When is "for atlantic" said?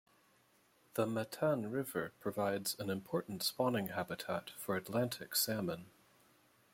4.49-5.35